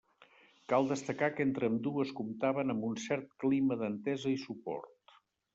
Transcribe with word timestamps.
Cal 0.71 0.87
destacar 0.91 1.29
que 1.35 1.45
entre 1.49 1.69
ambdues 1.73 2.13
comptaven 2.21 2.75
amb 2.75 2.87
un 2.89 2.97
cert 3.07 3.29
clima 3.45 3.81
d’entesa 3.83 4.37
i 4.39 4.45
suport. 4.49 5.19